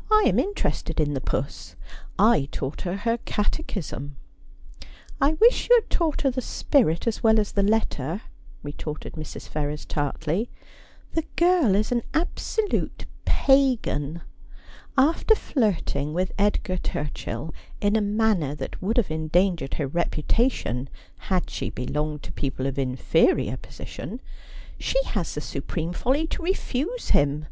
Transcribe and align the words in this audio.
'I 0.20 0.24
am 0.26 0.38
interested 0.38 1.00
in 1.00 1.14
the 1.14 1.22
puss. 1.22 1.74
I 2.18 2.48
taught 2.52 2.82
her 2.82 2.96
her 2.98 3.16
Cate 3.16 3.66
chism.'' 3.66 4.10
I 5.22 5.32
wish 5.40 5.70
you 5.70 5.80
had 5.80 5.88
taught 5.88 6.20
her 6.20 6.30
the 6.30 6.42
spirit 6.42 7.06
as 7.06 7.22
well 7.22 7.40
as 7.40 7.52
the 7.52 7.62
letter,' 7.62 8.20
retorted 8.62 9.14
Mrs. 9.14 9.48
Ferrers 9.48 9.86
tartly.' 9.86 10.50
The 11.14 11.24
girl 11.34 11.74
is 11.74 11.90
an 11.92 12.02
absolute 12.12 13.06
pagan. 13.24 14.20
After 14.98 15.34
flirting 15.34 16.12
with 16.12 16.32
Edgar 16.38 16.76
Turchill 16.76 17.54
in 17.80 17.96
a 17.96 18.02
manner 18.02 18.54
that 18.54 18.82
would 18.82 18.98
have 18.98 19.10
endangered 19.10 19.72
her 19.80 19.86
reputation 19.86 20.90
had 21.30 21.48
she 21.48 21.70
belonged 21.70 22.22
to 22.24 22.32
people 22.32 22.66
of 22.66 22.74
infe 22.74 23.00
rior 23.32 23.58
position, 23.62 24.20
she 24.78 25.02
has 25.04 25.34
the 25.34 25.40
supreme 25.40 25.94
folly 25.94 26.26
to 26.26 26.42
refuse 26.42 27.10
him.' 27.12 27.46